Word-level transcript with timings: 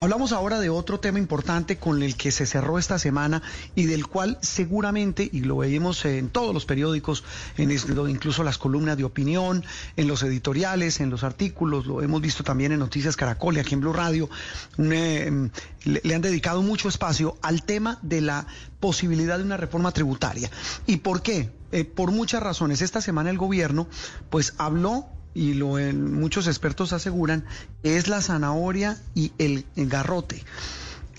Hablamos 0.00 0.30
ahora 0.30 0.60
de 0.60 0.70
otro 0.70 1.00
tema 1.00 1.18
importante 1.18 1.76
con 1.76 2.04
el 2.04 2.16
que 2.16 2.30
se 2.30 2.46
cerró 2.46 2.78
esta 2.78 3.00
semana 3.00 3.42
y 3.74 3.86
del 3.86 4.06
cual 4.06 4.38
seguramente, 4.40 5.28
y 5.32 5.40
lo 5.40 5.56
veíamos 5.56 6.04
en 6.04 6.28
todos 6.28 6.54
los 6.54 6.66
periódicos, 6.66 7.24
en 7.56 7.72
incluso 7.72 8.44
las 8.44 8.58
columnas 8.58 8.96
de 8.96 9.02
opinión, 9.02 9.64
en 9.96 10.06
los 10.06 10.22
editoriales, 10.22 11.00
en 11.00 11.10
los 11.10 11.24
artículos, 11.24 11.86
lo 11.86 12.00
hemos 12.00 12.20
visto 12.20 12.44
también 12.44 12.70
en 12.70 12.78
Noticias 12.78 13.16
Caracol 13.16 13.56
y 13.56 13.58
aquí 13.58 13.74
en 13.74 13.80
Blue 13.80 13.92
Radio, 13.92 14.30
eh, 14.78 15.50
le, 15.82 16.14
han 16.14 16.22
dedicado 16.22 16.62
mucho 16.62 16.88
espacio 16.88 17.36
al 17.42 17.64
tema 17.64 17.98
de 18.00 18.20
la 18.20 18.46
posibilidad 18.78 19.36
de 19.36 19.42
una 19.42 19.56
reforma 19.56 19.90
tributaria. 19.90 20.48
¿Y 20.86 20.98
por 20.98 21.22
qué? 21.22 21.50
Eh, 21.72 21.84
por 21.84 22.12
muchas 22.12 22.40
razones. 22.40 22.82
Esta 22.82 23.00
semana 23.00 23.30
el 23.30 23.36
gobierno 23.36 23.88
pues 24.30 24.54
habló 24.58 25.08
y 25.34 25.54
lo 25.54 25.76
muchos 25.92 26.46
expertos 26.46 26.92
aseguran, 26.92 27.44
es 27.82 28.08
la 28.08 28.20
zanahoria 28.20 29.00
y 29.14 29.32
el, 29.38 29.66
garrote. 29.76 30.44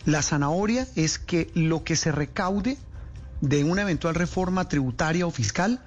La 0.06 0.22
zanahoria 0.22 0.88
es 0.96 1.20
que 1.20 1.50
lo 1.54 1.84
que 1.84 1.96
se 1.96 2.12
recaude 2.12 2.78
de 3.42 3.64
una 3.64 3.84
eventual 3.84 4.16
reforma 4.16 4.68
tributaria 4.68 5.26
o 5.26 5.32
fiscal 5.32 5.82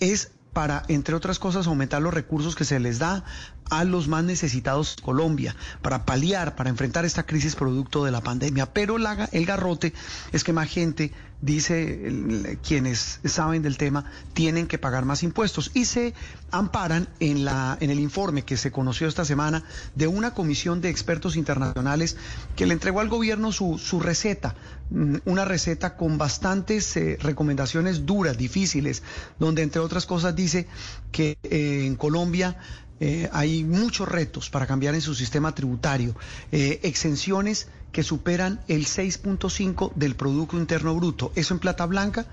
es 0.00 0.30
para, 0.52 0.82
entre 0.88 1.14
otras 1.14 1.38
cosas, 1.38 1.66
aumentar 1.66 2.02
los 2.02 2.12
recursos 2.12 2.54
que 2.54 2.64
se 2.64 2.78
les 2.78 2.98
da 2.98 3.24
a 3.70 3.84
los 3.84 4.08
más 4.08 4.24
necesitados 4.24 4.96
de 4.96 5.02
Colombia, 5.02 5.56
para 5.80 6.04
paliar, 6.04 6.56
para 6.56 6.70
enfrentar 6.70 7.04
esta 7.04 7.24
crisis 7.24 7.56
producto 7.56 8.04
de 8.04 8.10
la 8.10 8.20
pandemia. 8.20 8.66
Pero 8.72 8.96
el 8.96 9.46
garrote 9.46 9.92
es 10.32 10.44
que 10.44 10.52
más 10.52 10.68
gente 10.68 11.12
dice 11.42 12.56
quienes 12.62 13.20
saben 13.24 13.62
del 13.62 13.76
tema, 13.76 14.04
tienen 14.32 14.68
que 14.68 14.78
pagar 14.78 15.04
más 15.04 15.24
impuestos 15.24 15.72
y 15.74 15.84
se 15.84 16.14
amparan 16.52 17.08
en, 17.18 17.44
la, 17.44 17.76
en 17.80 17.90
el 17.90 17.98
informe 17.98 18.44
que 18.44 18.56
se 18.56 18.70
conoció 18.70 19.08
esta 19.08 19.24
semana 19.24 19.64
de 19.96 20.06
una 20.06 20.34
comisión 20.34 20.80
de 20.80 20.88
expertos 20.88 21.34
internacionales 21.34 22.16
que 22.56 22.66
le 22.66 22.74
entregó 22.74 23.00
al 23.00 23.08
gobierno 23.08 23.50
su, 23.50 23.78
su 23.78 23.98
receta, 23.98 24.54
mm, 24.90 25.16
una 25.24 25.44
receta 25.44 25.96
con 25.96 26.16
bastantes 26.16 26.96
eh, 26.96 27.18
recomendaciones 27.20 28.06
duras, 28.06 28.38
difíciles, 28.38 29.02
donde 29.40 29.62
entre 29.62 29.80
otras 29.80 30.06
cosas 30.06 30.36
dice 30.36 30.68
que 31.10 31.36
eh, 31.42 31.84
en 31.86 31.96
Colombia 31.96 32.56
eh, 33.04 33.28
hay 33.32 33.64
muchos 33.64 34.08
retos 34.08 34.48
para 34.48 34.66
cambiar 34.66 34.94
en 34.94 35.00
su 35.00 35.14
sistema 35.14 35.54
tributario, 35.54 36.14
exenciones 36.50 37.68
que 37.90 38.02
superan 38.02 38.60
el 38.68 38.86
6.5 38.86 39.92
del 39.94 40.14
Producto 40.14 40.56
Interno 40.56 40.94
Bruto. 40.94 41.32
Eso 41.34 41.54
en 41.54 41.60
plata 41.60 41.84
blanca 41.86 42.26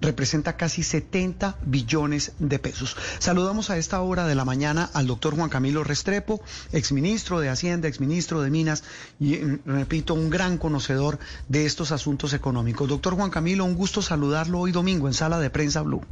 representa 0.00 0.56
casi 0.56 0.82
70 0.82 1.56
billones 1.64 2.32
de 2.38 2.58
pesos. 2.58 2.96
Saludamos 3.18 3.70
a 3.70 3.78
esta 3.78 4.00
hora 4.00 4.26
de 4.26 4.34
la 4.34 4.44
mañana 4.44 4.90
al 4.92 5.06
doctor 5.06 5.34
Juan 5.34 5.48
Camilo 5.48 5.84
Restrepo, 5.84 6.40
exministro 6.72 7.40
de 7.40 7.48
Hacienda, 7.48 7.88
exministro 7.88 8.42
de 8.42 8.50
Minas 8.50 8.84
y, 9.18 9.36
mm, 9.36 9.60
repito, 9.66 10.14
un 10.14 10.30
gran 10.30 10.58
conocedor 10.58 11.18
de 11.48 11.66
estos 11.66 11.92
asuntos 11.92 12.32
económicos. 12.32 12.88
Doctor 12.88 13.14
Juan 13.14 13.30
Camilo, 13.30 13.64
un 13.64 13.74
gusto 13.74 14.02
saludarlo 14.02 14.60
hoy 14.60 14.72
domingo 14.72 15.08
en 15.08 15.14
Sala 15.14 15.38
de 15.38 15.50
Prensa 15.50 15.82
Blue. 15.82 16.02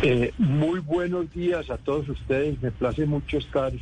Eh, 0.00 0.32
muy 0.38 0.78
buenos 0.78 1.32
días 1.32 1.70
a 1.70 1.76
todos 1.76 2.08
ustedes. 2.08 2.62
Me 2.62 2.70
place 2.70 3.04
mucho 3.04 3.38
estar 3.38 3.72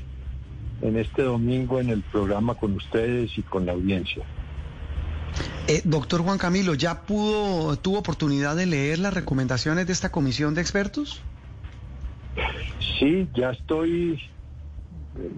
en 0.80 0.96
este 0.96 1.22
domingo 1.22 1.78
en 1.78 1.90
el 1.90 2.02
programa 2.02 2.54
con 2.54 2.72
ustedes 2.72 3.36
y 3.36 3.42
con 3.42 3.66
la 3.66 3.72
audiencia. 3.72 4.24
Eh, 5.68 5.82
doctor 5.84 6.22
Juan 6.22 6.38
Camilo, 6.38 6.74
¿ya 6.74 7.02
pudo, 7.02 7.76
tuvo 7.76 7.98
oportunidad 7.98 8.56
de 8.56 8.66
leer 8.66 8.98
las 8.98 9.12
recomendaciones 9.12 9.86
de 9.86 9.92
esta 9.92 10.10
comisión 10.10 10.54
de 10.54 10.62
expertos? 10.62 11.20
Sí, 12.98 13.28
ya 13.34 13.50
estoy, 13.50 14.22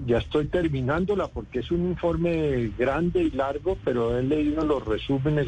ya 0.07 0.19
estoy 0.19 0.47
terminándola 0.47 1.27
porque 1.27 1.61
es 1.61 1.71
un 1.73 1.89
informe 1.89 2.71
grande 2.79 3.23
y 3.23 3.31
largo, 3.31 3.77
pero 3.85 4.17
he 4.17 4.23
leído 4.23 4.65
los 4.65 4.85
resúmenes 4.85 5.47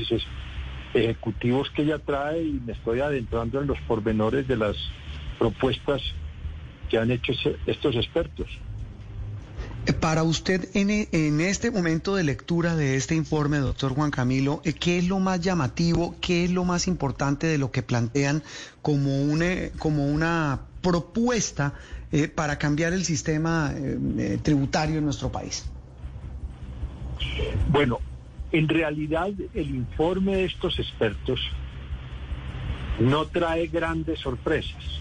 ejecutivos 0.92 1.70
que 1.70 1.82
ella 1.82 1.98
trae 1.98 2.42
y 2.42 2.60
me 2.64 2.72
estoy 2.72 2.98
adentrando 2.98 3.60
en 3.60 3.68
los 3.68 3.78
pormenores 3.82 4.48
de 4.48 4.56
las 4.56 4.76
propuestas 5.40 6.02
que 6.90 6.98
han 6.98 7.10
hecho 7.10 7.32
estos 7.66 7.96
expertos. 7.96 8.46
Para 10.00 10.22
usted, 10.22 10.68
en, 10.74 11.40
este 11.40 11.70
momento 11.70 12.14
de 12.14 12.22
lectura 12.22 12.76
de 12.76 12.96
este 12.96 13.14
informe, 13.14 13.56
doctor 13.56 13.94
Juan 13.94 14.10
Camilo, 14.10 14.60
eh, 14.64 14.74
¿qué 14.74 14.98
es 14.98 15.08
lo 15.08 15.18
más 15.18 15.40
llamativo, 15.40 16.14
qué 16.20 16.44
es 16.44 16.50
lo 16.50 16.64
más 16.64 16.86
importante 16.86 17.46
de 17.46 17.56
lo 17.56 17.70
que 17.70 17.82
plantean 17.82 18.42
como 18.82 19.22
una, 19.22 19.70
como 19.78 20.06
una 20.06 20.60
propuesta 20.82 21.72
eh, 22.12 22.28
para 22.28 22.58
cambiar 22.58 22.92
el 22.92 23.04
sistema 23.04 23.72
eh, 23.74 24.38
tributario 24.42 24.98
en 24.98 25.04
nuestro 25.04 25.32
país? 25.32 25.64
Bueno, 27.70 28.00
en 28.52 28.68
realidad 28.68 29.30
el 29.54 29.70
informe 29.74 30.36
de 30.36 30.44
estos 30.44 30.78
expertos 30.78 31.40
no 33.00 33.24
trae 33.26 33.66
grandes 33.68 34.20
sorpresas. 34.20 35.00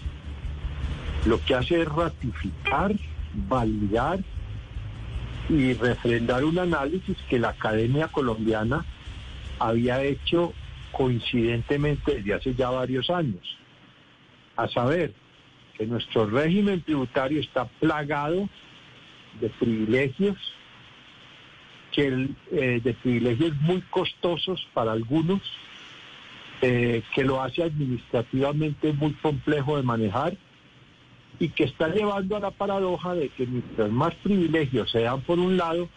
Lo 1.24 1.40
que 1.40 1.54
hace 1.54 1.82
es 1.82 1.88
ratificar, 1.88 2.94
validar 3.34 4.20
y 5.48 5.74
refrendar 5.74 6.44
un 6.44 6.58
análisis 6.58 7.16
que 7.28 7.38
la 7.38 7.50
Academia 7.50 8.08
Colombiana 8.08 8.84
había 9.58 10.02
hecho 10.02 10.54
coincidentemente 10.92 12.16
desde 12.16 12.34
hace 12.34 12.54
ya 12.54 12.70
varios 12.70 13.10
años. 13.10 13.58
A 14.56 14.68
saber, 14.68 15.12
que 15.76 15.86
nuestro 15.86 16.26
régimen 16.26 16.82
tributario 16.82 17.40
está 17.40 17.66
plagado 17.66 18.48
de 19.40 19.48
privilegios, 19.50 20.36
que 21.92 22.28
eh, 22.52 22.80
de 22.82 22.94
privilegios 22.94 23.54
muy 23.60 23.82
costosos 23.82 24.66
para 24.72 24.92
algunos, 24.92 25.42
eh, 26.62 27.02
que 27.14 27.24
lo 27.24 27.42
hace 27.42 27.62
administrativamente 27.62 28.92
muy 28.92 29.12
complejo 29.14 29.76
de 29.76 29.82
manejar 29.82 30.36
y 31.40 31.48
que 31.48 31.64
está 31.64 31.88
llevando 31.88 32.36
a 32.36 32.40
la 32.40 32.50
paradoja 32.50 33.14
de 33.14 33.30
que 33.30 33.46
mientras 33.46 33.90
más 33.90 34.14
privilegios 34.16 34.90
se 34.90 35.00
dan 35.00 35.22
por 35.22 35.38
un 35.38 35.56
lado, 35.56 35.88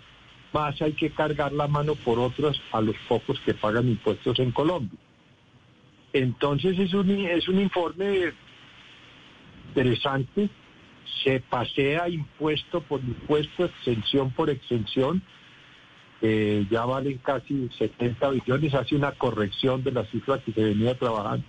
más 0.53 0.81
hay 0.81 0.93
que 0.93 1.11
cargar 1.11 1.51
la 1.51 1.67
mano 1.67 1.95
por 1.95 2.17
otros 2.17 2.59
a 2.71 2.79
los 2.79 2.95
pocos 3.09 3.39
que 3.41 3.53
pagan 3.53 3.89
impuestos 3.89 4.39
en 4.39 4.51
Colombia. 4.51 4.97
Entonces 6.13 6.79
es 6.79 6.93
un, 6.93 7.09
es 7.09 7.47
un 7.49 7.59
informe 7.59 8.31
interesante, 9.67 10.49
se 11.23 11.41
pasea 11.41 12.07
impuesto 12.07 12.79
por 12.81 13.01
impuesto, 13.01 13.65
exención 13.65 14.31
por 14.31 14.49
exención, 14.49 15.21
ya 16.21 16.85
valen 16.85 17.17
casi 17.17 17.67
70 17.77 18.29
billones, 18.29 18.73
hace 18.75 18.95
una 18.95 19.11
corrección 19.11 19.83
de 19.83 19.91
la 19.91 20.05
cifra 20.05 20.39
que 20.39 20.53
se 20.53 20.63
venía 20.63 20.97
trabajando, 20.97 21.45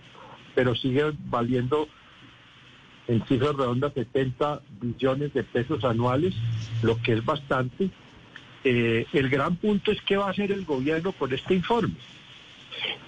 pero 0.57 0.75
sigue 0.75 1.13
valiendo 1.27 1.87
en 3.09 3.25
cifras 3.27 3.55
redondas 3.57 3.93
70 3.95 4.63
billones 4.81 5.35
de 5.35 5.45
pesos 5.45 5.85
anuales, 5.85 6.35
lo 6.83 7.01
que 7.03 7.15
es 7.15 7.25
bastante. 7.25 7.91
Eh, 8.65 9.07
el 9.13 9.29
gran 9.29 9.57
punto 9.57 9.93
es 9.93 10.01
qué 10.03 10.17
va 10.17 10.29
a 10.29 10.31
hacer 10.31 10.51
el 10.53 10.65
gobierno 10.65 11.13
con 11.13 11.33
este 11.33 11.55
informe. 11.55 11.95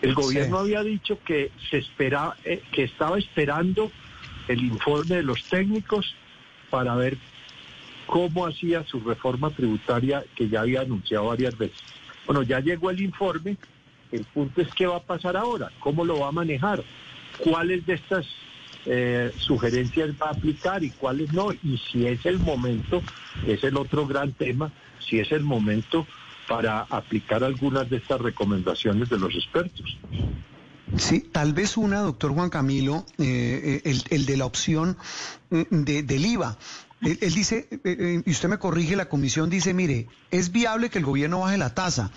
El 0.02 0.14
gobierno 0.14 0.58
había 0.58 0.82
dicho 0.82 1.18
que 1.24 1.50
se 1.70 1.78
espera, 1.78 2.36
eh, 2.44 2.62
que 2.72 2.84
estaba 2.84 3.18
esperando 3.18 3.90
el 4.48 4.62
informe 4.62 5.16
de 5.16 5.22
los 5.22 5.42
técnicos 5.44 6.14
para 6.70 6.94
ver 6.94 7.16
cómo 8.06 8.46
hacía 8.46 8.84
su 8.84 9.00
reforma 9.00 9.50
tributaria 9.50 10.24
que 10.34 10.48
ya 10.48 10.60
había 10.60 10.82
anunciado 10.82 11.26
varias 11.26 11.56
veces. 11.56 11.78
Bueno, 12.26 12.42
ya 12.42 12.60
llegó 12.60 12.90
el 12.90 13.00
informe, 13.00 13.56
el 14.12 14.24
punto 14.24 14.60
es 14.60 14.68
qué 14.74 14.86
va 14.86 14.96
a 14.96 15.02
pasar 15.02 15.36
ahora, 15.36 15.72
cómo 15.80 16.04
lo 16.04 16.20
va 16.20 16.28
a 16.28 16.32
manejar, 16.32 16.84
cuáles 17.38 17.84
de 17.86 17.94
estas 17.94 18.26
eh, 18.86 19.32
sugerencias 19.38 20.10
va 20.10 20.28
a 20.28 20.30
aplicar 20.30 20.82
y 20.82 20.90
cuáles 20.90 21.32
no. 21.32 21.52
Y 21.52 21.78
si 21.90 22.06
es 22.06 22.24
el 22.24 22.38
momento, 22.38 23.02
es 23.46 23.62
el 23.64 23.76
otro 23.76 24.06
gran 24.06 24.32
tema, 24.32 24.72
si 24.98 25.18
es 25.18 25.32
el 25.32 25.42
momento 25.42 26.06
para 26.48 26.82
aplicar 26.82 27.42
algunas 27.42 27.90
de 27.90 27.96
estas 27.96 28.20
recomendaciones 28.20 29.08
de 29.08 29.18
los 29.18 29.34
expertos. 29.34 29.98
Sí, 30.96 31.20
tal 31.20 31.52
vez 31.52 31.76
una, 31.76 32.00
doctor 32.00 32.32
Juan 32.32 32.48
Camilo, 32.48 33.04
eh, 33.18 33.82
el, 33.84 34.02
el, 34.10 34.24
de 34.24 34.36
la 34.36 34.46
opción 34.46 34.96
mm, 35.50 35.62
de, 35.70 36.02
del 36.04 36.24
IVA. 36.24 36.56
Él, 37.02 37.18
él 37.20 37.34
dice, 37.34 37.68
eh, 37.84 38.22
y 38.24 38.30
usted 38.30 38.48
me 38.48 38.58
corrige, 38.58 38.96
la 38.96 39.08
comisión 39.08 39.50
dice, 39.50 39.74
mire, 39.74 40.06
es 40.30 40.52
viable 40.52 40.88
que 40.88 40.98
el 40.98 41.04
gobierno 41.04 41.40
baje 41.40 41.58
la 41.58 41.74
tasa, 41.74 42.12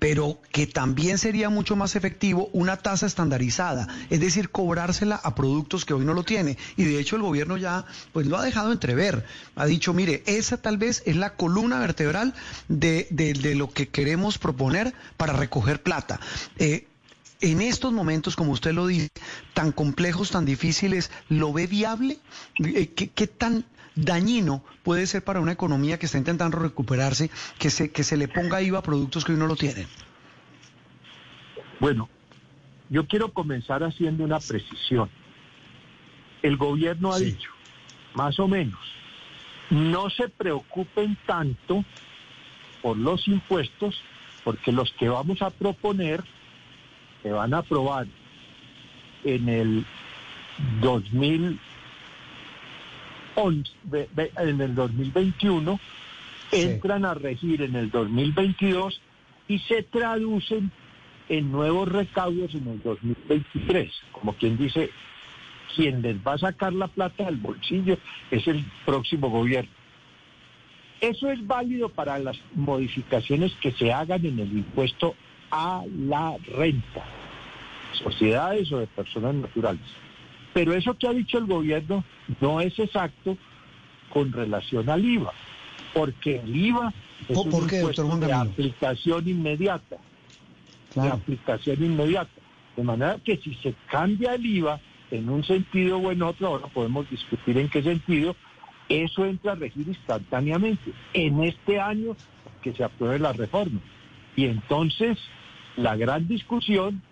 pero 0.00 0.40
que 0.50 0.66
también 0.66 1.18
sería 1.18 1.50
mucho 1.50 1.76
más 1.76 1.94
efectivo 1.94 2.48
una 2.52 2.78
tasa 2.78 3.06
estandarizada, 3.06 3.86
es 4.08 4.18
decir, 4.18 4.50
cobrársela 4.50 5.14
a 5.14 5.34
productos 5.36 5.84
que 5.84 5.94
hoy 5.94 6.04
no 6.04 6.14
lo 6.14 6.24
tiene. 6.24 6.58
Y 6.76 6.84
de 6.84 6.98
hecho 6.98 7.14
el 7.14 7.22
gobierno 7.22 7.56
ya 7.56 7.84
pues 8.12 8.26
lo 8.26 8.36
ha 8.36 8.42
dejado 8.42 8.72
entrever, 8.72 9.24
ha 9.54 9.66
dicho, 9.66 9.92
mire, 9.92 10.24
esa 10.26 10.56
tal 10.56 10.78
vez 10.78 11.02
es 11.06 11.16
la 11.16 11.34
columna 11.34 11.78
vertebral 11.78 12.34
de, 12.68 13.06
de, 13.10 13.54
lo 13.54 13.70
que 13.70 13.88
queremos 13.88 14.38
proponer 14.38 14.94
para 15.18 15.34
recoger 15.34 15.82
plata. 15.82 16.18
Eh, 16.56 16.86
en 17.42 17.60
estos 17.60 17.92
momentos, 17.92 18.36
como 18.36 18.52
usted 18.52 18.72
lo 18.72 18.86
dice, 18.86 19.08
tan 19.54 19.72
complejos, 19.72 20.30
tan 20.30 20.44
difíciles, 20.44 21.10
¿lo 21.28 21.52
ve 21.52 21.66
viable? 21.66 22.18
Eh, 22.58 22.88
¿Qué, 22.88 23.26
tan 23.26 23.64
dañino 24.04 24.64
puede 24.82 25.06
ser 25.06 25.22
para 25.24 25.40
una 25.40 25.52
economía 25.52 25.98
que 25.98 26.06
está 26.06 26.18
intentando 26.18 26.58
recuperarse 26.58 27.30
que 27.58 27.70
se, 27.70 27.90
que 27.90 28.04
se 28.04 28.16
le 28.16 28.28
ponga 28.28 28.62
IVA 28.62 28.78
a 28.78 28.82
productos 28.82 29.24
que 29.24 29.32
hoy 29.32 29.38
no 29.38 29.46
lo 29.46 29.56
tienen? 29.56 29.86
Bueno, 31.78 32.08
yo 32.90 33.06
quiero 33.06 33.32
comenzar 33.32 33.82
haciendo 33.82 34.24
una 34.24 34.38
precisión. 34.40 35.08
El 36.42 36.56
gobierno 36.56 37.12
ha 37.12 37.18
dicho, 37.18 37.50
más 38.14 38.38
o 38.38 38.48
menos, 38.48 38.80
no 39.70 40.10
se 40.10 40.28
preocupen 40.28 41.16
tanto 41.26 41.84
por 42.82 42.96
los 42.96 43.26
impuestos, 43.28 44.02
porque 44.44 44.72
los 44.72 44.92
que 44.92 45.08
vamos 45.08 45.42
a 45.42 45.50
proponer 45.50 46.24
se 47.22 47.30
van 47.30 47.54
a 47.54 47.58
aprobar 47.58 48.06
en 49.24 49.48
el 49.48 49.86
2011, 53.34 53.70
en 54.36 54.60
el 54.60 54.74
2021, 54.74 55.80
entran 56.52 57.04
a 57.04 57.14
regir 57.14 57.62
en 57.62 57.76
el 57.76 57.90
2022 57.90 59.00
y 59.48 59.58
se 59.60 59.82
traducen 59.82 60.70
en 61.28 61.52
nuevos 61.52 61.88
recaudos 61.88 62.54
en 62.54 62.66
el 62.68 62.82
2023. 62.82 63.92
Como 64.12 64.34
quien 64.34 64.56
dice, 64.56 64.90
quien 65.74 66.02
les 66.02 66.16
va 66.16 66.34
a 66.34 66.38
sacar 66.38 66.72
la 66.72 66.88
plata 66.88 67.24
del 67.24 67.36
bolsillo 67.36 67.96
es 68.30 68.46
el 68.48 68.64
próximo 68.84 69.30
gobierno. 69.30 69.70
Eso 71.00 71.30
es 71.30 71.46
válido 71.46 71.88
para 71.88 72.18
las 72.18 72.38
modificaciones 72.54 73.52
que 73.62 73.72
se 73.72 73.92
hagan 73.92 74.26
en 74.26 74.38
el 74.38 74.52
impuesto 74.52 75.14
a 75.50 75.82
la 75.88 76.36
renta, 76.54 77.04
sociedades 77.92 78.70
o 78.72 78.78
de 78.78 78.86
personas 78.86 79.34
naturales. 79.34 79.80
Pero 80.52 80.74
eso 80.74 80.94
que 80.94 81.06
ha 81.06 81.12
dicho 81.12 81.38
el 81.38 81.46
gobierno 81.46 82.04
no 82.40 82.60
es 82.60 82.78
exacto 82.78 83.36
con 84.12 84.32
relación 84.32 84.88
al 84.88 85.04
IVA, 85.04 85.32
porque 85.94 86.36
el 86.36 86.56
IVA 86.56 86.92
es 87.28 87.36
un 87.36 87.52
impuesto 87.52 88.18
de 88.18 88.32
aplicación 88.32 89.28
inmediata, 89.28 89.96
de 90.94 91.08
aplicación 91.08 91.84
inmediata. 91.84 92.30
De 92.76 92.82
manera 92.82 93.18
que 93.24 93.36
si 93.36 93.54
se 93.54 93.74
cambia 93.90 94.34
el 94.34 94.44
IVA 94.44 94.80
en 95.10 95.28
un 95.28 95.44
sentido 95.44 95.98
o 95.98 96.10
en 96.10 96.22
otro, 96.22 96.48
ahora 96.48 96.66
podemos 96.68 97.08
discutir 97.10 97.58
en 97.58 97.68
qué 97.68 97.82
sentido, 97.82 98.34
eso 98.88 99.24
entra 99.24 99.52
a 99.52 99.56
regir 99.56 99.86
instantáneamente 99.86 100.92
en 101.12 101.44
este 101.44 101.78
año 101.78 102.16
que 102.62 102.72
se 102.72 102.82
apruebe 102.82 103.18
la 103.18 103.32
reforma. 103.32 103.80
Y 104.36 104.46
entonces 104.46 105.18
la 105.76 105.96
gran 105.96 106.26
discusión 106.26 107.02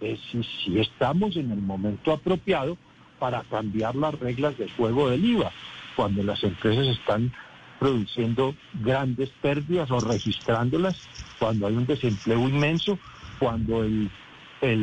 es 0.00 0.20
si, 0.30 0.78
estamos 0.78 1.36
en 1.36 1.50
el 1.50 1.60
momento 1.60 2.12
apropiado 2.12 2.76
para 3.18 3.42
cambiar 3.42 3.94
las 3.94 4.18
reglas 4.18 4.58
del 4.58 4.70
juego 4.72 5.10
del 5.10 5.24
IVA, 5.24 5.52
cuando 5.96 6.22
las 6.22 6.42
empresas 6.42 6.86
están 6.86 7.32
produciendo 7.78 8.54
grandes 8.74 9.30
pérdidas 9.40 9.90
o 9.90 10.00
registrándolas, 10.00 10.96
cuando 11.38 11.66
hay 11.66 11.74
un 11.74 11.86
desempleo 11.86 12.40
inmenso, 12.48 12.98
cuando 13.38 13.84
el, 13.84 14.10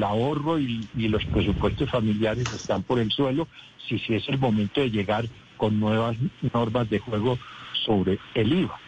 ahorro 0.03 0.59
y, 0.59 0.87
los 0.95 1.25
presupuestos 1.25 1.89
familiares 1.89 2.51
están 2.53 2.83
por 2.83 2.99
el 2.99 3.11
suelo, 3.11 3.47
si, 3.87 3.99
si 3.99 4.15
es 4.15 4.27
el 4.29 4.37
momento 4.37 4.81
de 4.81 4.91
llegar 4.91 5.25
con 5.57 5.79
nuevas 5.79 6.15
normas 6.53 6.89
de 6.89 6.99
juego 6.99 7.37
sobre 7.85 8.19
el 8.35 8.53
IVA. 8.53 8.79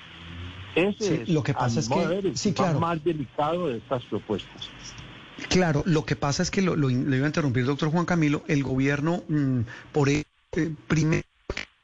Ese 0.75 1.21
es 1.21 1.29
lo 1.29 1.43
que 1.43 1.53
pasa 1.53 1.79
es 1.79 1.89
que 1.89 2.31
sí, 2.35 2.53
claro. 2.53 2.79
más 2.79 3.03
delicado 3.03 3.67
de 3.67 3.77
estas 3.77 4.03
propuestas. 4.05 4.69
Claro, 5.49 5.83
lo 5.85 6.05
que 6.05 6.15
pasa 6.15 6.43
es 6.43 6.51
que 6.51 6.61
lo, 6.61 6.89
iba 6.89 7.25
a 7.25 7.27
interrumpir, 7.27 7.65
doctor 7.65 7.89
Juan 7.89 8.05
Camilo, 8.05 8.43
el 8.47 8.63
gobierno 8.63 9.23
mm, 9.27 9.59
por 9.91 10.09
eh, 10.09 10.23
primero 10.87 11.23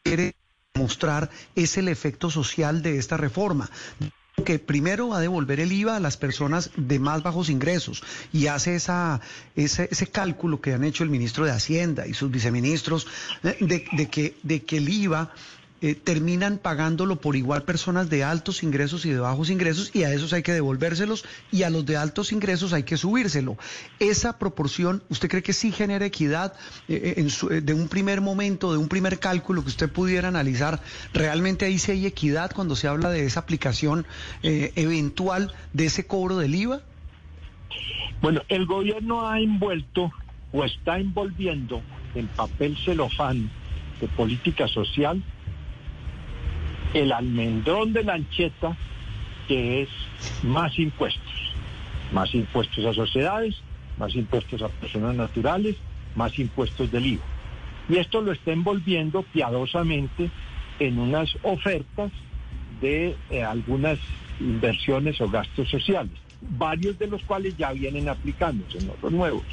quiere 0.03 0.35
mostrar 0.75 1.29
es 1.55 1.77
el 1.77 1.87
efecto 1.87 2.29
social 2.29 2.81
de 2.81 2.97
esta 2.97 3.17
reforma 3.17 3.69
que 4.45 4.59
primero 4.59 5.09
va 5.09 5.17
a 5.17 5.21
devolver 5.21 5.59
el 5.59 5.71
IVA 5.71 5.97
a 5.97 5.99
las 5.99 6.17
personas 6.17 6.71
de 6.77 6.99
más 6.99 7.23
bajos 7.23 7.49
ingresos 7.49 8.03
y 8.31 8.47
hace 8.47 8.75
esa, 8.75 9.21
ese, 9.55 9.89
ese 9.91 10.07
cálculo 10.07 10.61
que 10.61 10.73
han 10.73 10.83
hecho 10.83 11.03
el 11.03 11.09
ministro 11.09 11.45
de 11.45 11.51
Hacienda 11.51 12.07
y 12.07 12.13
sus 12.13 12.31
viceministros 12.31 13.07
eh, 13.43 13.57
de, 13.59 13.85
de, 13.91 14.09
que, 14.09 14.37
de 14.43 14.63
que 14.63 14.77
el 14.77 14.89
IVA 14.89 15.33
eh, 15.81 15.95
terminan 15.95 16.57
pagándolo 16.57 17.21
por 17.21 17.37
igual 17.37 17.63
personas 17.63 18.09
de 18.09 18.25
altos 18.25 18.63
ingresos 18.63 19.05
y 19.05 19.11
de 19.11 19.19
bajos 19.19 19.49
ingresos 19.49 19.95
y 19.95 20.03
a 20.03 20.11
esos 20.11 20.33
hay 20.33 20.43
que 20.43 20.51
devolvérselos 20.51 21.23
y 21.53 21.63
a 21.63 21.69
los 21.69 21.85
de 21.85 21.95
altos 21.95 22.33
ingresos 22.33 22.73
hay 22.73 22.83
que 22.83 22.97
subírselo. 22.97 23.57
Esa 23.99 24.37
proporción, 24.37 25.01
¿usted 25.09 25.29
cree 25.29 25.41
que 25.41 25.53
sí 25.53 25.71
genera 25.71 26.05
equidad 26.05 26.53
eh, 26.89 27.15
eh, 27.17 27.61
de 27.61 27.73
un 27.73 27.87
primer 27.87 28.19
momento, 28.19 28.73
de 28.73 28.77
un 28.77 28.89
primer 28.89 29.19
cálculo 29.19 29.61
que 29.61 29.69
usted 29.69 29.89
pudiera 29.89 30.27
analizar? 30.27 30.81
¿Realmente 31.13 31.63
ahí 31.65 31.79
sí 31.79 31.93
hay 31.93 32.05
equidad 32.05 32.51
cuando 32.53 32.75
se 32.75 32.89
habla 32.89 33.09
de 33.09 33.25
esa 33.25 33.39
aplicación 33.39 34.05
eventual 34.41 35.53
de 35.71 35.85
ese 35.85 36.05
cobro 36.05 36.37
del 36.37 36.55
IVA? 36.55 36.81
Bueno, 38.21 38.41
el 38.49 38.65
gobierno 38.65 39.29
ha 39.29 39.39
envuelto 39.39 40.11
o 40.51 40.65
está 40.65 40.99
envolviendo 40.99 41.81
en 42.15 42.27
papel 42.27 42.77
celofán 42.83 43.49
de 44.01 44.07
política 44.09 44.67
social 44.67 45.23
el 46.93 47.11
almendrón 47.11 47.93
de 47.93 48.03
la 48.03 48.13
ancheta, 48.13 48.75
que 49.47 49.83
es 49.83 49.89
más 50.43 50.77
impuestos. 50.79 51.53
Más 52.11 52.33
impuestos 52.33 52.85
a 52.85 52.93
sociedades, 52.93 53.55
más 53.97 54.15
impuestos 54.15 54.61
a 54.61 54.69
personas 54.69 55.15
naturales, 55.15 55.75
más 56.15 56.37
impuestos 56.39 56.91
del 56.91 57.05
IVA. 57.05 57.23
Y 57.89 57.97
esto 57.97 58.21
lo 58.21 58.31
está 58.31 58.51
envolviendo 58.51 59.23
piadosamente 59.23 60.29
en 60.79 60.99
unas 60.99 61.29
ofertas 61.43 62.11
de 62.81 63.15
eh, 63.29 63.43
algunas 63.43 63.99
inversiones 64.39 65.19
o 65.21 65.29
gastos 65.29 65.69
sociales, 65.69 66.13
varios 66.41 66.97
de 66.97 67.07
los 67.07 67.21
cuales 67.23 67.57
ya 67.57 67.71
vienen 67.71 68.07
aplicándose, 68.07 68.81
no 68.81 68.93
los 69.01 69.11
nuevos. 69.11 69.43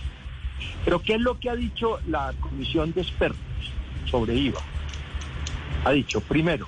Pero 0.84 1.00
¿qué 1.00 1.14
es 1.14 1.20
lo 1.20 1.38
que 1.38 1.50
ha 1.50 1.56
dicho 1.56 1.98
la 2.06 2.32
Comisión 2.40 2.92
de 2.92 3.02
Expertos 3.02 3.40
sobre 4.10 4.34
IVA? 4.34 4.60
Ha 5.84 5.92
dicho, 5.92 6.20
primero, 6.20 6.66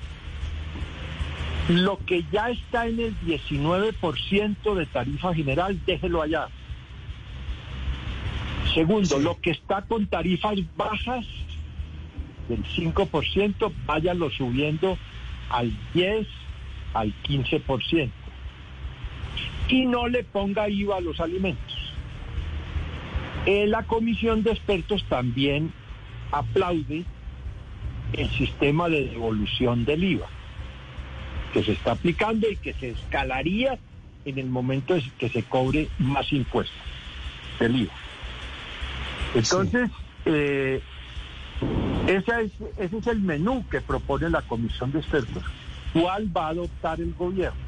lo 1.69 1.99
que 2.07 2.25
ya 2.33 2.49
está 2.49 2.87
en 2.87 2.99
el 2.99 3.21
19% 3.21 4.75
de 4.75 4.87
tarifa 4.87 5.35
general, 5.35 5.79
déjelo 5.85 6.23
allá. 6.23 6.49
Segundo, 8.73 9.19
lo 9.19 9.39
que 9.41 9.51
está 9.51 9.83
con 9.83 10.07
tarifas 10.07 10.59
bajas 10.77 11.27
del 12.49 12.65
5%, 12.65 13.73
váyalo 13.85 14.31
subiendo 14.31 14.97
al 15.51 15.71
10, 15.93 16.27
al 16.95 17.15
15%. 17.23 18.11
Y 19.69 19.85
no 19.85 20.09
le 20.09 20.25
ponga 20.25 20.71
IVA 20.71 20.97
a 20.97 21.01
los 21.01 21.21
alimentos. 21.21 21.77
Eh, 23.45 23.67
la 23.67 23.83
comisión 23.83 24.43
de 24.43 24.53
expertos 24.53 25.05
también 25.09 25.73
aplaude 26.33 27.05
el 28.15 28.31
sistema 28.31 28.89
de 28.89 29.09
devolución 29.09 29.85
del 29.85 30.05
IVA 30.05 30.38
que 31.53 31.63
se 31.63 31.73
está 31.73 31.93
aplicando 31.93 32.49
y 32.49 32.57
que 32.57 32.75
se 32.75 32.91
escalaría 32.91 33.79
en 34.25 34.39
el 34.39 34.47
momento 34.47 34.95
de 34.95 35.05
que 35.19 35.29
se 35.29 35.43
cobre 35.43 35.89
más 35.99 36.33
impuestos 36.33 36.77
del 37.59 37.77
IVA. 37.77 37.93
Entonces, 39.35 39.91
eh, 40.25 40.83
ese, 42.07 42.43
es, 42.43 42.53
ese 42.77 42.99
es 42.99 43.07
el 43.07 43.21
menú 43.21 43.65
que 43.71 43.81
propone 43.81 44.31
la 44.31 44.43
comisión 44.43 44.93
de 44.93 45.01
expertos. 45.01 45.43
¿Cuál 45.93 46.35
va 46.37 46.47
a 46.47 46.51
adoptar 46.51 47.01
el 47.01 47.15
gobierno? 47.15 47.59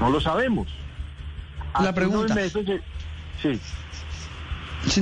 No 0.00 0.10
lo 0.10 0.20
sabemos. 0.20 0.68
La 1.78 1.94
pregunta. 1.94 2.34
sí. 3.42 3.60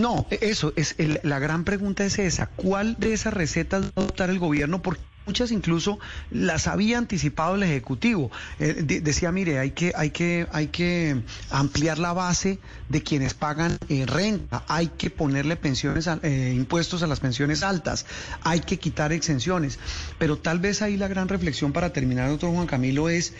No, 0.00 0.26
eso 0.40 0.72
es 0.74 0.96
la 1.22 1.38
gran 1.38 1.64
pregunta 1.64 2.04
es 2.04 2.18
esa. 2.18 2.46
¿Cuál 2.46 2.96
de 2.98 3.12
esas 3.12 3.32
recetas 3.32 3.84
va 3.84 3.92
a 3.96 4.00
adoptar 4.00 4.28
el 4.30 4.38
gobierno? 4.38 4.82
Porque 4.82 5.00
muchas 5.28 5.52
incluso 5.52 5.98
las 6.30 6.66
había 6.66 6.96
anticipado 6.96 7.54
el 7.54 7.62
ejecutivo. 7.62 8.30
Eh, 8.58 8.82
decía, 9.02 9.30
mire, 9.30 9.58
hay 9.58 9.72
que, 9.72 9.92
hay 9.94 10.10
que, 10.10 10.46
hay 10.50 10.68
que 10.68 11.22
ampliar 11.50 11.98
la 11.98 12.14
base 12.14 12.58
de 12.88 13.02
quienes 13.02 13.34
pagan 13.34 13.78
eh, 13.90 14.06
renta, 14.06 14.64
hay 14.66 14.88
que 14.88 15.10
ponerle 15.10 15.56
pensiones, 15.56 16.08
eh, 16.22 16.54
impuestos 16.56 17.02
a 17.02 17.06
las 17.06 17.20
pensiones 17.20 17.62
altas, 17.62 18.06
hay 18.42 18.60
que 18.60 18.78
quitar 18.78 19.12
exenciones. 19.12 19.78
Pero 20.18 20.38
tal 20.38 20.58
vez 20.60 20.80
ahí 20.80 20.96
la 20.96 21.08
gran 21.08 21.28
reflexión 21.28 21.72
para 21.72 21.92
terminar, 21.92 22.30
doctor 22.30 22.50
Juan 22.50 22.66
Camilo, 22.66 23.10
es 23.10 23.34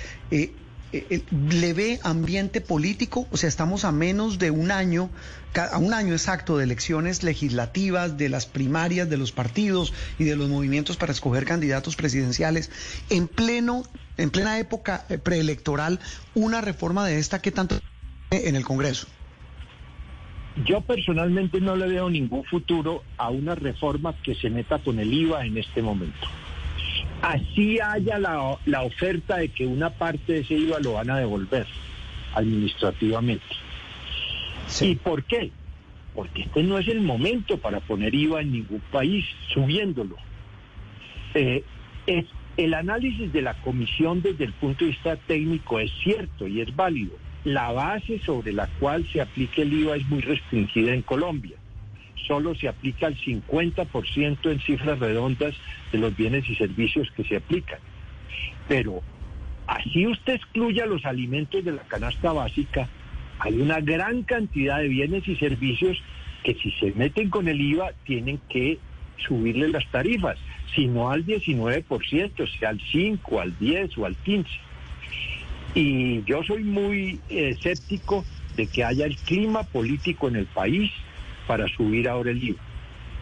eh, 0.93 1.07
eh, 1.11 1.23
¿le 1.51 1.75
ve 1.75 2.01
ambiente 2.03 2.61
político? 2.61 3.27
O 3.31 3.37
sea, 3.37 3.49
estamos 3.49 3.85
a 3.85 3.93
menos 3.93 4.39
de 4.39 4.51
un 4.51 4.71
año, 4.71 5.11
a 5.55 5.77
un 5.77 5.93
año 5.93 6.15
exacto 6.15 6.57
de 6.57 6.65
elecciones 6.65 7.23
legislativas, 7.23 8.17
de 8.17 8.31
las 8.31 8.47
primarias, 8.47 9.11
de 9.11 9.19
los 9.19 9.31
partidos 9.33 9.93
y 10.19 10.25
de 10.25 10.37
los 10.37 10.49
movimientos 10.49 10.97
para 10.97 11.13
escoger 11.13 11.45
candidatos 11.45 11.95
presidenciales. 11.95 12.71
En 13.11 13.29
pleno, 13.29 13.83
en 14.17 14.31
plena 14.31 14.59
época 14.59 15.05
eh, 15.11 15.19
preelectoral, 15.19 16.01
una 16.35 16.63
reforma 16.63 17.07
de 17.07 17.19
esta 17.19 17.43
que 17.43 17.51
tanto 17.51 17.79
en 18.31 18.57
el 18.57 18.65
Congreso. 18.65 19.07
yo 20.65 20.81
personalmente 20.81 21.61
no 21.61 21.77
le 21.77 21.87
veo 21.87 22.11
ningún 22.11 22.45
futuro 22.45 23.03
a 23.17 23.31
una 23.31 23.55
reforma 23.55 24.15
que 24.23 24.35
se 24.35 24.51
meta 24.51 24.79
con 24.79 24.99
el 24.99 25.13
IVA 25.13 25.45
en 25.45 25.59
este 25.59 25.83
momento. 25.83 26.27
Así 27.23 27.81
haya 27.81 28.19
la, 28.19 28.59
la 28.65 28.83
oferta 28.83 29.39
de 29.39 29.49
que 29.49 29.67
una 29.67 29.91
parte 29.91 30.35
de 30.35 30.39
ese 30.41 30.55
IVA 30.55 30.79
lo 30.81 30.95
van 30.95 31.11
a 31.11 31.19
devolver 31.19 31.67
administrativamente. 32.35 33.45
¿Y 34.81 34.95
por 34.97 35.25
qué? 35.25 35.51
Porque 36.15 36.43
este 36.43 36.63
no 36.63 36.79
es 36.79 36.89
el 36.89 37.01
momento 37.01 37.59
para 37.59 37.81
poner 37.81 38.15
IVA 38.15 38.43
en 38.43 38.53
ningún 38.53 38.83
país 38.93 39.25
subiéndolo. 39.53 40.17
Eh, 41.35 41.65
es, 42.07 42.27
el 42.57 42.75
análisis 42.75 43.33
de 43.33 43.43
la 43.43 43.55
comisión 43.55 44.21
desde 44.21 44.45
el 44.45 44.53
punto 44.53 44.85
de 44.85 44.91
vista 44.91 45.17
técnico 45.17 45.79
es 45.79 45.91
cierto 46.03 46.47
y 46.47 46.61
es 46.61 46.75
válido. 46.75 47.17
La 47.45 47.71
base 47.73 48.19
sobre 48.21 48.53
la 48.53 48.67
cual 48.79 49.07
se 49.13 49.21
aplica 49.21 49.63
el 49.63 49.73
IVA 49.73 49.97
es 49.97 50.07
muy 50.09 50.21
restringida 50.21 50.93
en 50.93 51.03
Colombia. 51.03 51.57
Solo 52.27 52.55
se 52.55 52.69
aplica 52.69 53.07
el 53.07 53.17
50% 53.17 54.51
en 54.51 54.61
cifras 54.61 54.99
redondas 54.99 55.55
de 55.93 55.99
los 55.99 56.17
bienes 56.17 56.49
y 56.49 56.55
servicios 56.57 57.11
que 57.17 57.25
se 57.25 57.37
aplican. 57.37 57.79
Pero 58.67 59.03
así 59.67 60.07
usted 60.07 60.35
excluya 60.35 60.87
los 60.87 61.05
alimentos 61.05 61.65
de 61.65 61.73
la 61.73 61.83
canasta 61.83 62.33
básica, 62.33 62.89
hay 63.39 63.61
una 63.61 63.81
gran 63.81 64.23
cantidad 64.23 64.79
de 64.79 64.89
bienes 64.89 65.27
y 65.29 65.37
servicios 65.37 66.03
que 66.43 66.55
si 66.55 66.71
se 66.73 66.93
meten 66.93 67.31
con 67.31 67.49
el 67.49 67.61
IVA 67.61 67.93
tienen 68.05 68.41
que 68.49 68.79
subirle 69.27 69.69
las 69.69 69.87
tarifas, 69.91 70.39
si 70.75 70.87
no 70.87 71.11
al 71.11 71.25
19%, 71.25 72.59
sea 72.59 72.69
al 72.69 72.81
5, 72.81 73.41
al 73.41 73.59
10 73.59 73.99
o 73.99 74.07
al 74.07 74.17
15. 74.17 74.49
Y 75.75 76.23
yo 76.25 76.43
soy 76.45 76.65
muy 76.65 77.21
eh, 77.29 77.51
escéptico 77.51 78.25
de 78.57 78.67
que 78.67 78.85
haya 78.85 79.07
el 79.07 79.17
clima 79.17 79.63
político 79.63 80.29
en 80.29 80.37
el 80.37 80.47
país 80.47 80.91
para 81.49 81.67
subir 81.67 82.09
ahora 82.09 82.31
el 82.31 82.45
IVA. 82.45 82.61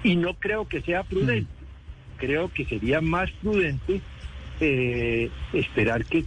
Y 0.02 0.16
no 0.16 0.34
creo 0.34 0.68
que 0.68 0.82
sea 0.82 1.04
prudente. 1.04 1.50
Mm. 1.50 2.18
Creo 2.18 2.52
que 2.52 2.66
sería 2.66 3.00
más 3.00 3.30
prudente 3.42 4.02
eh, 4.60 5.30
esperar 5.52 6.04
que, 6.06 6.24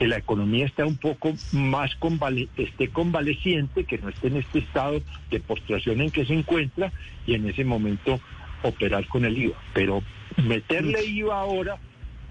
la 0.00 0.16
economía 0.16 0.66
esté 0.66 0.82
un 0.82 0.96
poco 0.96 1.34
más 1.52 1.96
esté 2.56 2.88
convaleciente, 2.88 3.84
que 3.84 3.98
no 3.98 4.08
esté 4.08 4.28
en 4.28 4.38
este 4.38 4.58
estado 4.60 5.02
de 5.30 5.40
postración 5.40 6.00
en 6.00 6.10
que 6.10 6.24
se 6.24 6.34
encuentra 6.34 6.90
y 7.26 7.34
en 7.34 7.48
ese 7.48 7.64
momento 7.64 8.18
operar 8.62 9.06
con 9.06 9.24
el 9.24 9.38
IVA. 9.38 9.56
Pero 9.72 10.02
meterle 10.42 11.04
IVA 11.04 11.38
ahora 11.38 11.78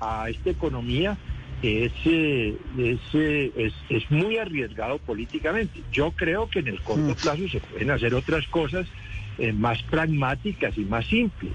a 0.01 0.29
esta 0.29 0.49
economía 0.49 1.17
es, 1.61 1.91
eh, 2.05 2.57
eh, 2.77 3.51
es, 3.55 3.73
es, 3.89 4.11
muy 4.11 4.37
arriesgado 4.37 4.97
políticamente. 4.99 5.81
Yo 5.91 6.11
creo 6.11 6.49
que 6.49 6.59
en 6.59 6.67
el 6.69 6.81
corto 6.81 7.11
mm. 7.11 7.15
plazo 7.15 7.47
se 7.49 7.59
pueden 7.59 7.91
hacer 7.91 8.13
otras 8.13 8.47
cosas 8.47 8.87
eh, 9.37 9.53
más 9.53 9.81
pragmáticas 9.83 10.77
y 10.77 10.85
más 10.85 11.05
simples. 11.05 11.53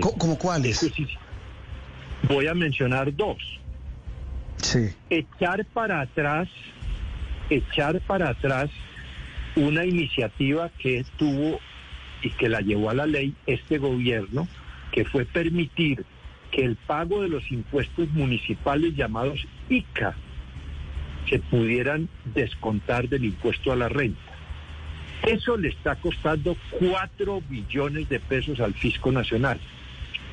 ¿Cómo 0.00 0.38
cuáles? 0.38 0.92
Voy 2.28 2.46
a 2.46 2.54
mencionar 2.54 3.14
dos. 3.14 3.38
Sí. 4.58 4.90
Echar 5.10 5.64
para 5.66 6.00
atrás, 6.00 6.48
echar 7.50 8.00
para 8.02 8.30
atrás 8.30 8.70
una 9.56 9.84
iniciativa 9.84 10.70
que 10.78 11.04
tuvo 11.16 11.58
y 12.22 12.30
que 12.30 12.48
la 12.48 12.60
llevó 12.60 12.90
a 12.90 12.94
la 12.94 13.06
ley 13.06 13.34
este 13.46 13.78
gobierno, 13.78 14.46
que 14.92 15.04
fue 15.04 15.24
permitir 15.24 16.04
que 16.50 16.64
el 16.64 16.76
pago 16.76 17.22
de 17.22 17.28
los 17.28 17.50
impuestos 17.50 18.08
municipales 18.10 18.94
llamados 18.94 19.44
ICA 19.68 20.14
se 21.28 21.38
pudieran 21.38 22.08
descontar 22.34 23.08
del 23.08 23.24
impuesto 23.24 23.72
a 23.72 23.76
la 23.76 23.88
renta. 23.88 24.20
Eso 25.26 25.56
le 25.56 25.68
está 25.68 25.96
costando 25.96 26.56
cuatro 26.70 27.42
billones 27.48 28.08
de 28.08 28.18
pesos 28.20 28.60
al 28.60 28.74
fisco 28.74 29.12
nacional. 29.12 29.60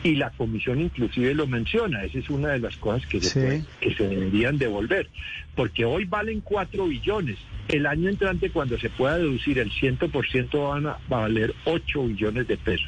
Y 0.02 0.16
la 0.16 0.30
comisión 0.32 0.80
inclusive 0.80 1.34
lo 1.36 1.46
menciona, 1.46 2.04
esa 2.06 2.20
es 2.20 2.30
una 2.30 2.50
de 2.50 2.60
las 2.60 2.78
cosas 2.78 3.06
que, 3.06 3.20
se, 3.20 3.66
que 3.82 3.94
se 3.94 4.08
deberían 4.08 4.58
devolver, 4.58 5.10
porque 5.56 5.84
hoy 5.84 6.06
valen 6.06 6.40
4 6.40 6.88
billones, 6.88 7.38
el 7.68 7.86
año 7.86 8.08
entrante 8.08 8.50
cuando 8.50 8.80
se 8.80 8.90
pueda 8.90 9.18
deducir 9.18 9.60
el 9.60 9.70
100% 9.72 10.70
van 10.70 10.88
a, 10.88 10.98
va 11.12 11.18
a 11.18 11.22
valer 11.22 11.54
8 11.66 12.04
billones 12.08 12.48
de 12.48 12.56
pesos. 12.56 12.88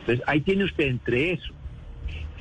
Entonces 0.00 0.24
ahí 0.28 0.40
tiene 0.40 0.62
usted 0.62 0.86
entre 0.86 1.32
eso 1.32 1.52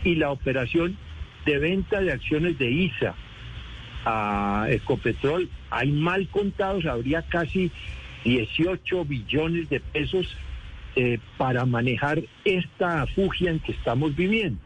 y 0.03 0.15
la 0.15 0.31
operación 0.31 0.97
de 1.45 1.57
venta 1.57 1.99
de 1.99 2.11
acciones 2.11 2.57
de 2.59 2.69
ISA 2.69 3.15
a 4.05 4.67
Ecopetrol, 4.69 5.49
hay 5.69 5.91
mal 5.91 6.27
contados, 6.27 6.85
habría 6.85 7.21
casi 7.23 7.71
18 8.23 9.05
billones 9.05 9.69
de 9.69 9.79
pesos 9.79 10.27
eh, 10.95 11.19
para 11.37 11.65
manejar 11.65 12.21
esta 12.43 13.07
fugia 13.07 13.51
en 13.51 13.59
que 13.59 13.71
estamos 13.71 14.15
viviendo. 14.15 14.59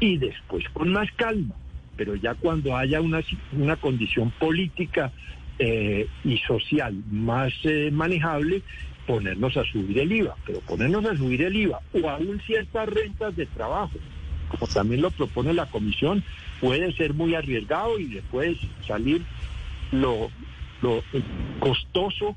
Y 0.00 0.18
después 0.18 0.64
con 0.70 0.92
más 0.92 1.10
calma, 1.16 1.54
pero 1.96 2.14
ya 2.14 2.34
cuando 2.34 2.76
haya 2.76 3.00
una, 3.00 3.20
una 3.52 3.76
condición 3.76 4.30
política 4.38 5.12
eh, 5.58 6.06
y 6.24 6.38
social 6.38 6.94
más 7.10 7.52
eh, 7.64 7.90
manejable, 7.92 8.62
ponernos 9.06 9.56
a 9.56 9.64
subir 9.64 9.98
el 9.98 10.12
IVA, 10.12 10.36
pero 10.46 10.60
ponernos 10.60 11.04
a 11.04 11.16
subir 11.16 11.42
el 11.42 11.56
IVA 11.56 11.80
o 11.92 12.08
aún 12.08 12.40
ciertas 12.46 12.88
rentas 12.88 13.36
de 13.36 13.46
trabajo, 13.46 13.98
como 14.48 14.66
también 14.66 15.02
lo 15.02 15.10
propone 15.10 15.52
la 15.52 15.66
comisión, 15.66 16.22
puede 16.60 16.92
ser 16.92 17.12
muy 17.12 17.34
arriesgado 17.34 17.98
y 17.98 18.06
después 18.06 18.56
salir 18.86 19.22
lo, 19.92 20.30
lo 20.80 21.02
costoso 21.60 22.36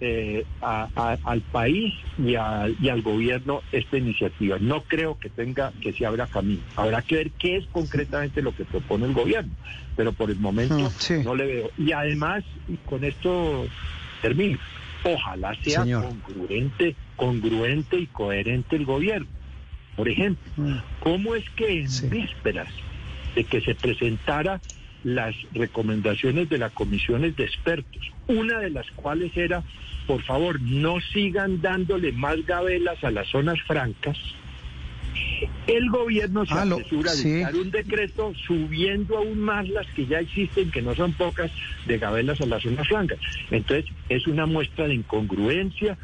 eh, 0.00 0.44
al 0.60 1.40
país 1.52 1.94
y, 2.18 2.34
al 2.36 3.02
gobierno 3.02 3.62
esta 3.72 3.96
iniciativa. 3.98 4.58
No 4.60 4.82
creo 4.82 5.18
que 5.18 5.28
tenga 5.28 5.72
que 5.80 5.92
se 5.92 6.06
abra 6.06 6.26
camino. 6.26 6.62
Habrá 6.76 7.02
que 7.02 7.16
ver 7.16 7.30
qué 7.32 7.56
es 7.56 7.66
concretamente 7.66 8.42
lo 8.42 8.54
que 8.54 8.64
propone 8.64 9.06
el 9.06 9.12
gobierno, 9.12 9.52
pero 9.96 10.12
por 10.12 10.30
el 10.30 10.38
momento 10.38 10.90
mm, 10.90 11.24
no 11.24 11.34
le 11.34 11.46
veo. 11.46 11.70
Y 11.76 11.92
además, 11.92 12.44
y 12.68 12.76
con 12.76 13.04
esto 13.04 13.66
termino, 14.22 14.58
ojalá 15.04 15.54
sea 15.62 15.84
congruente, 15.84 16.94
congruente 17.16 17.98
y 17.98 18.06
coherente 18.06 18.76
el 18.76 18.84
gobierno. 18.84 19.28
Por 19.96 20.08
ejemplo, 20.08 20.50
mm. 20.56 20.76
¿cómo 21.00 21.34
es 21.34 21.48
que 21.50 21.80
en 21.80 22.10
vísperas 22.10 22.68
de 23.34 23.44
que 23.44 23.60
se 23.60 23.74
presentara 23.74 24.60
las 25.04 25.34
recomendaciones 25.52 26.48
de 26.48 26.58
las 26.58 26.72
comisiones 26.72 27.36
de 27.36 27.44
expertos, 27.44 28.02
una 28.26 28.58
de 28.58 28.70
las 28.70 28.90
cuales 28.92 29.36
era, 29.36 29.62
por 30.08 30.22
favor, 30.22 30.58
no 30.62 30.98
sigan 31.12 31.60
dándole 31.60 32.12
más 32.12 32.44
gabelas 32.46 33.04
a 33.04 33.10
las 33.10 33.28
zonas 33.28 33.60
francas. 33.66 34.16
El 35.66 35.90
gobierno 35.90 36.46
se 36.46 36.54
ah, 36.54 36.62
apresura 36.62 37.10
a 37.10 37.14
dictar 37.14 37.54
un 37.54 37.70
decreto 37.70 38.32
subiendo 38.46 39.18
aún 39.18 39.38
más 39.38 39.68
las 39.68 39.86
que 39.88 40.06
ya 40.06 40.20
existen, 40.20 40.70
que 40.70 40.80
no 40.80 40.94
son 40.94 41.12
pocas, 41.12 41.52
de 41.84 41.98
gabelas 41.98 42.40
a 42.40 42.46
las 42.46 42.62
zonas 42.62 42.88
francas. 42.88 43.18
Entonces, 43.50 43.84
es 44.08 44.26
una 44.26 44.46
muestra 44.46 44.88
de 44.88 44.94
incongruencia 44.94 45.98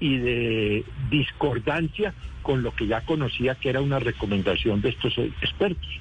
y 0.00 0.16
de 0.16 0.84
discordancia 1.08 2.12
con 2.42 2.64
lo 2.64 2.74
que 2.74 2.88
ya 2.88 3.02
conocía 3.02 3.54
que 3.54 3.70
era 3.70 3.80
una 3.80 4.00
recomendación 4.00 4.82
de 4.82 4.88
estos 4.88 5.16
expertos. 5.16 6.00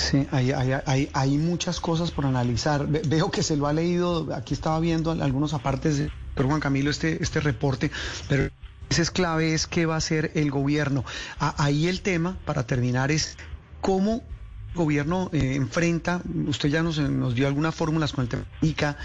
Sí, 0.00 0.26
hay, 0.30 0.52
hay, 0.52 1.10
hay, 1.12 1.36
muchas 1.36 1.78
cosas 1.78 2.10
por 2.10 2.24
analizar. 2.24 2.86
Veo 2.86 3.30
que 3.30 3.42
se 3.42 3.56
lo 3.56 3.66
ha 3.66 3.72
leído, 3.74 4.34
aquí 4.34 4.54
estaba 4.54 4.80
viendo 4.80 5.10
algunos 5.10 5.52
apartes 5.52 5.98
de 5.98 6.10
Juan 6.36 6.58
Camilo 6.58 6.90
este, 6.90 7.22
este 7.22 7.40
reporte, 7.40 7.90
pero 8.26 8.48
es 8.88 9.10
clave 9.10 9.52
es 9.52 9.66
qué 9.66 9.84
va 9.84 9.94
a 9.94 9.98
hacer 9.98 10.32
el 10.34 10.50
gobierno. 10.50 11.04
ahí 11.38 11.86
el 11.86 12.00
tema, 12.00 12.38
para 12.46 12.66
terminar, 12.66 13.10
es 13.10 13.36
cómo 13.82 14.22
gobierno 14.74 15.30
eh, 15.32 15.54
enfrenta, 15.56 16.22
usted 16.46 16.68
ya 16.68 16.82
nos, 16.82 16.98
nos, 16.98 17.34
dio 17.34 17.46
algunas 17.46 17.74
fórmulas 17.74 18.12
con 18.12 18.22
el 18.22 18.28
tema 18.28 18.44
ICA, 18.62 18.96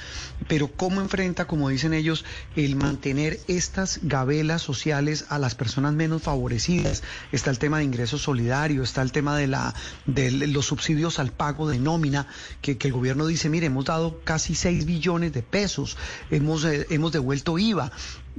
pero 0.47 0.67
cómo 0.67 1.01
enfrenta, 1.01 1.45
como 1.45 1.69
dicen 1.69 1.93
ellos, 1.93 2.23
el 2.55 2.75
mantener 2.75 3.39
estas 3.47 3.99
gabelas 4.03 4.61
sociales 4.61 5.25
a 5.29 5.39
las 5.39 5.55
personas 5.55 5.93
menos 5.93 6.21
favorecidas. 6.21 7.03
Está 7.31 7.49
el 7.49 7.59
tema 7.59 7.79
de 7.79 7.85
ingresos 7.85 8.21
solidarios, 8.21 8.89
está 8.89 9.01
el 9.01 9.11
tema 9.11 9.35
de, 9.35 9.47
la, 9.47 9.73
de 10.05 10.31
los 10.31 10.65
subsidios 10.67 11.19
al 11.19 11.31
pago 11.31 11.67
de 11.67 11.79
nómina, 11.79 12.27
que, 12.61 12.77
el 12.85 12.93
gobierno 12.93 13.25
dice, 13.25 13.49
mire, 13.49 13.65
hemos 13.67 13.85
dado 13.85 14.21
casi 14.23 14.53
6 14.53 14.85
billones 14.85 15.33
de 15.33 15.41
pesos, 15.41 15.97
hemos, 16.29 16.63
eh, 16.65 16.85
hemos 16.91 17.11
devuelto 17.11 17.57
IVA, 17.57 17.91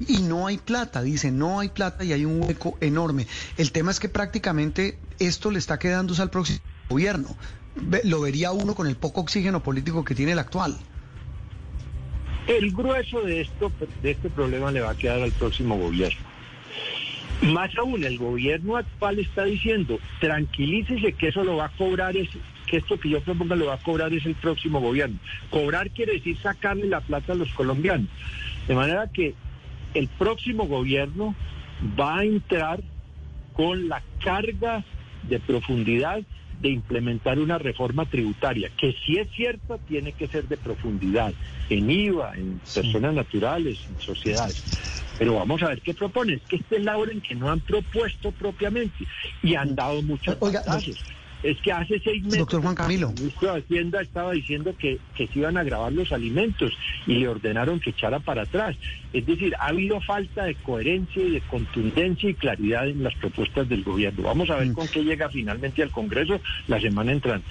y 0.06 0.18
no 0.18 0.46
hay 0.46 0.58
plata, 0.58 1.02
dice, 1.02 1.32
no 1.32 1.58
hay 1.58 1.70
plata 1.70 2.04
y 2.04 2.12
hay 2.12 2.24
un 2.24 2.42
hueco 2.42 2.76
enorme. 2.80 3.26
El 3.56 3.72
tema 3.72 3.90
es 3.90 3.98
que 3.98 4.08
prácticamente 4.08 4.98
esto 5.18 5.50
le 5.50 5.58
está 5.58 5.78
quedándose 5.78 6.22
al 6.22 6.30
próximo 6.30 6.60
gobierno. 6.88 7.28
Lo 8.04 8.20
vería 8.20 8.52
uno 8.52 8.74
con 8.74 8.86
el 8.86 8.96
poco 8.96 9.20
oxígeno 9.20 9.62
político 9.62 10.04
que 10.04 10.14
tiene 10.14 10.32
el 10.32 10.38
actual. 10.38 10.76
El 12.46 12.70
grueso 12.70 13.22
de 13.22 13.40
esto, 13.40 13.72
de 14.02 14.12
este 14.12 14.30
problema 14.30 14.70
le 14.70 14.80
va 14.80 14.90
a 14.90 14.94
quedar 14.96 15.20
al 15.20 15.32
próximo 15.32 15.76
gobierno. 15.76 16.20
Más 17.42 17.76
aún, 17.76 18.02
el 18.04 18.16
gobierno 18.18 18.76
actual 18.76 19.18
está 19.18 19.44
diciendo, 19.44 19.98
tranquilícese 20.20 21.12
que 21.12 21.28
eso 21.28 21.44
lo 21.44 21.56
va 21.56 21.66
a 21.66 21.76
cobrar, 21.76 22.16
es, 22.16 22.30
que 22.66 22.78
esto 22.78 22.98
que 22.98 23.10
yo 23.10 23.20
proponga 23.20 23.56
lo 23.56 23.66
va 23.66 23.74
a 23.74 23.82
cobrar 23.82 24.12
es 24.12 24.24
el 24.26 24.34
próximo 24.34 24.80
gobierno. 24.80 25.18
Cobrar 25.50 25.90
quiere 25.90 26.14
decir 26.14 26.36
sacarle 26.38 26.86
la 26.86 27.00
plata 27.00 27.32
a 27.32 27.36
los 27.36 27.52
colombianos. 27.52 28.08
De 28.66 28.74
manera 28.74 29.08
que 29.12 29.34
el 29.94 30.08
próximo 30.08 30.66
gobierno 30.66 31.34
va 31.98 32.18
a 32.18 32.24
entrar 32.24 32.82
con 33.52 33.88
la 33.88 34.02
carga 34.22 34.84
de 35.28 35.38
profundidad 35.40 36.22
de 36.60 36.70
implementar 36.70 37.38
una 37.38 37.58
reforma 37.58 38.06
tributaria, 38.06 38.70
que 38.76 38.94
si 39.04 39.18
es 39.18 39.28
cierta 39.30 39.78
tiene 39.78 40.12
que 40.12 40.28
ser 40.28 40.48
de 40.48 40.56
profundidad, 40.56 41.34
en 41.68 41.90
IVA, 41.90 42.34
en 42.36 42.60
personas 42.72 43.14
naturales, 43.14 43.78
en 43.88 44.00
sociedades. 44.00 44.56
Pero 45.18 45.34
vamos 45.34 45.62
a 45.62 45.68
ver 45.68 45.80
qué 45.80 45.94
proponen. 45.94 46.36
Es 46.36 46.42
que 46.42 46.56
este 46.56 46.76
es 46.76 46.84
la 46.84 46.96
hora 46.96 47.12
en 47.12 47.20
que 47.20 47.34
no 47.34 47.50
han 47.50 47.60
propuesto 47.60 48.32
propiamente 48.32 49.06
y 49.42 49.54
han 49.54 49.74
dado 49.74 50.02
muchos 50.02 50.36
pasos 50.36 50.98
es 51.46 51.60
que 51.60 51.70
hace 51.70 52.00
seis 52.00 52.22
meses 52.24 52.40
Doctor 52.40 52.60
Juan 52.60 52.74
Camilo. 52.74 53.10
el 53.10 53.20
ministro 53.20 53.52
de 53.52 53.60
Hacienda 53.60 54.00
estaba 54.00 54.32
diciendo 54.32 54.74
que, 54.76 54.98
que 55.14 55.28
se 55.28 55.38
iban 55.38 55.56
a 55.56 55.62
grabar 55.62 55.92
los 55.92 56.10
alimentos 56.10 56.72
y 57.06 57.14
le 57.14 57.28
ordenaron 57.28 57.78
que 57.78 57.90
echara 57.90 58.18
para 58.18 58.42
atrás. 58.42 58.76
Es 59.12 59.24
decir, 59.24 59.54
ha 59.60 59.68
habido 59.68 60.00
falta 60.00 60.44
de 60.44 60.56
coherencia 60.56 61.22
y 61.22 61.30
de 61.30 61.40
contundencia 61.42 62.30
y 62.30 62.34
claridad 62.34 62.88
en 62.88 63.04
las 63.04 63.14
propuestas 63.14 63.68
del 63.68 63.84
gobierno. 63.84 64.24
Vamos 64.24 64.50
a 64.50 64.56
ver 64.56 64.68
mm. 64.68 64.72
con 64.72 64.88
qué 64.88 65.04
llega 65.04 65.28
finalmente 65.28 65.82
al 65.82 65.90
Congreso 65.90 66.40
la 66.66 66.80
semana 66.80 67.12
entrante 67.12 67.46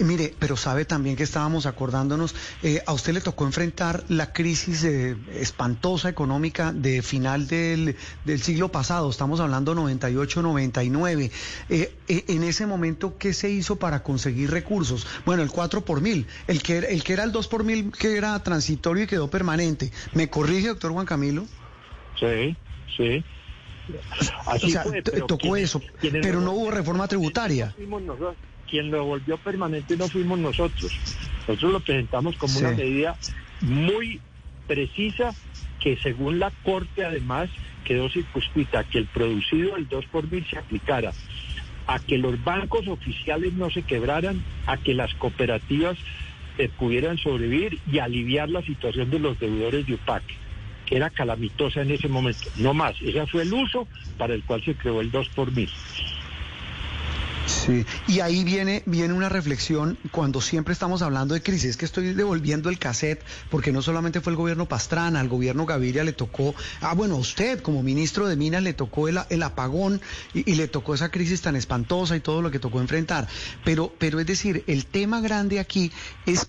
mire, 0.00 0.34
pero 0.38 0.56
sabe 0.56 0.84
también 0.84 1.16
que 1.16 1.22
estábamos 1.22 1.66
acordándonos, 1.66 2.34
eh, 2.62 2.82
a 2.86 2.92
usted 2.92 3.12
le 3.12 3.20
tocó 3.20 3.44
enfrentar 3.44 4.04
la 4.08 4.32
crisis 4.32 4.84
eh, 4.84 5.16
espantosa 5.34 6.08
económica 6.08 6.72
de 6.72 7.02
final 7.02 7.46
del, 7.46 7.96
siglo 8.38 8.70
pasado, 8.70 9.10
estamos 9.10 9.40
hablando 9.40 9.74
98, 9.74 10.42
99. 10.42 11.30
Eh, 11.68 11.94
en 12.08 12.42
ese 12.42 12.66
momento, 12.66 13.16
¿qué 13.18 13.32
se 13.32 13.50
hizo 13.50 13.76
para 13.76 14.02
conseguir 14.02 14.50
recursos? 14.50 15.06
Bueno, 15.24 15.42
el 15.42 15.50
4 15.50 15.84
por 15.84 16.00
mil, 16.00 16.26
el 16.46 16.62
que, 16.62 16.78
el 16.78 17.04
que 17.04 17.12
era 17.12 17.24
el 17.24 17.32
2 17.32 17.48
por 17.48 17.64
mil, 17.64 17.92
que 17.92 18.16
era 18.16 18.38
transitorio 18.42 19.04
y 19.04 19.06
quedó 19.06 19.30
permanente. 19.30 19.92
¿Me 20.14 20.28
corrige, 20.28 20.68
doctor 20.68 20.92
Juan 20.92 21.06
Camilo? 21.06 21.46
Sí, 22.18 22.56
sí. 22.96 23.24
Así 24.46 24.74
tocó 25.26 25.56
eso, 25.56 25.80
pero 26.00 26.40
no 26.40 26.52
hubo 26.52 26.70
reforma 26.70 27.08
tributaria 27.08 27.74
quien 28.70 28.90
lo 28.90 29.04
volvió 29.04 29.36
permanente 29.38 29.96
no 29.96 30.08
fuimos 30.08 30.38
nosotros. 30.38 30.92
Nosotros 31.48 31.72
lo 31.72 31.80
presentamos 31.80 32.36
como 32.36 32.58
una 32.58 32.70
medida 32.70 33.16
muy 33.60 34.20
precisa 34.66 35.34
que 35.80 35.96
según 35.96 36.38
la 36.38 36.52
Corte 36.62 37.04
además 37.04 37.50
quedó 37.84 38.08
circunscrita 38.08 38.84
que 38.84 38.98
el 38.98 39.06
producido 39.06 39.74
del 39.74 39.88
2 39.88 40.06
por 40.06 40.30
mil 40.30 40.46
se 40.48 40.58
aplicara 40.58 41.12
a 41.86 41.98
que 41.98 42.18
los 42.18 42.42
bancos 42.44 42.86
oficiales 42.86 43.52
no 43.54 43.68
se 43.70 43.82
quebraran, 43.82 44.44
a 44.66 44.76
que 44.76 44.94
las 44.94 45.12
cooperativas 45.14 45.98
eh, 46.58 46.68
pudieran 46.78 47.18
sobrevivir 47.18 47.80
y 47.90 47.98
aliviar 47.98 48.48
la 48.48 48.62
situación 48.62 49.10
de 49.10 49.18
los 49.18 49.40
deudores 49.40 49.86
de 49.86 49.94
UPAC, 49.94 50.22
que 50.86 50.96
era 50.96 51.10
calamitosa 51.10 51.82
en 51.82 51.90
ese 51.90 52.06
momento. 52.06 52.48
No 52.58 52.74
más, 52.74 52.94
ese 53.02 53.26
fue 53.26 53.42
el 53.42 53.52
uso 53.52 53.88
para 54.18 54.34
el 54.34 54.44
cual 54.44 54.62
se 54.64 54.74
creó 54.74 55.00
el 55.00 55.10
2 55.10 55.30
por 55.30 55.50
mil. 55.50 55.68
Y 58.06 58.20
ahí 58.20 58.44
viene, 58.44 58.82
viene 58.86 59.14
una 59.14 59.28
reflexión 59.28 59.98
cuando 60.10 60.40
siempre 60.40 60.72
estamos 60.72 61.02
hablando 61.02 61.34
de 61.34 61.42
crisis, 61.42 61.70
es 61.70 61.76
que 61.76 61.84
estoy 61.84 62.14
devolviendo 62.14 62.68
el 62.70 62.78
cassette, 62.78 63.22
porque 63.50 63.72
no 63.72 63.82
solamente 63.82 64.20
fue 64.20 64.32
el 64.32 64.36
gobierno 64.36 64.66
Pastrana, 64.66 65.20
al 65.20 65.28
gobierno 65.28 65.66
Gaviria 65.66 66.04
le 66.04 66.12
tocó, 66.12 66.54
ah 66.80 66.94
bueno, 66.94 67.16
a 67.16 67.18
usted 67.18 67.60
como 67.60 67.82
ministro 67.82 68.26
de 68.26 68.36
Minas 68.36 68.62
le 68.62 68.72
tocó 68.72 69.08
el, 69.08 69.18
el 69.28 69.42
apagón 69.42 70.00
y, 70.34 70.50
y, 70.50 70.54
le 70.54 70.68
tocó 70.68 70.94
esa 70.94 71.10
crisis 71.10 71.42
tan 71.42 71.56
espantosa 71.56 72.16
y 72.16 72.20
todo 72.20 72.42
lo 72.42 72.50
que 72.50 72.58
tocó 72.58 72.80
enfrentar. 72.80 73.28
Pero, 73.64 73.92
pero 73.98 74.20
es 74.20 74.26
decir, 74.26 74.64
el 74.66 74.86
tema 74.86 75.20
grande 75.20 75.60
aquí 75.60 75.92
es 76.26 76.48